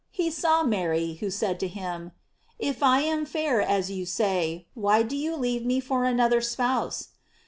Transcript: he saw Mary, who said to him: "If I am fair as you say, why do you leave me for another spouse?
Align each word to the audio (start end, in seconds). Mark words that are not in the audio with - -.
he 0.09 0.31
saw 0.31 0.63
Mary, 0.63 1.13
who 1.19 1.29
said 1.29 1.59
to 1.59 1.67
him: 1.67 2.11
"If 2.57 2.81
I 2.81 3.01
am 3.01 3.23
fair 3.23 3.61
as 3.61 3.91
you 3.91 4.03
say, 4.07 4.65
why 4.73 5.03
do 5.03 5.15
you 5.15 5.35
leave 5.35 5.63
me 5.63 5.79
for 5.79 6.05
another 6.05 6.41
spouse? 6.41 7.09